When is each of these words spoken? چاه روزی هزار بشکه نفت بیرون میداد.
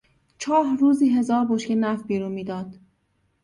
چاه 0.37 0.77
روزی 0.77 1.09
هزار 1.17 1.45
بشکه 1.45 1.75
نفت 1.75 2.07
بیرون 2.07 2.31
میداد. 2.31 2.79